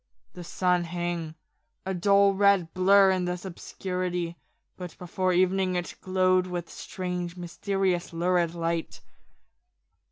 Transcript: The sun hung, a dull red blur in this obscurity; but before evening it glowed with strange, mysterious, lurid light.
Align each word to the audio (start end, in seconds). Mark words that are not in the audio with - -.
The 0.33 0.43
sun 0.43 0.85
hung, 0.85 1.35
a 1.85 1.93
dull 1.93 2.33
red 2.33 2.73
blur 2.73 3.11
in 3.11 3.25
this 3.25 3.45
obscurity; 3.45 4.35
but 4.75 4.97
before 4.97 5.31
evening 5.31 5.75
it 5.75 5.93
glowed 6.01 6.47
with 6.47 6.71
strange, 6.71 7.37
mysterious, 7.37 8.11
lurid 8.11 8.55
light. 8.55 9.01